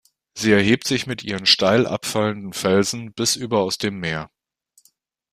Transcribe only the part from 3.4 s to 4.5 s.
aus dem Meer.